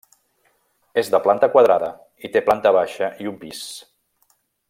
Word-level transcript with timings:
És 1.01 1.11
de 1.15 1.19
planta 1.25 1.49
quadrada 1.57 1.91
i 2.29 2.33
té 2.37 2.43
planta 2.49 2.73
baixa 2.79 3.11
i 3.27 3.31
un 3.35 3.39
pis. 3.45 3.65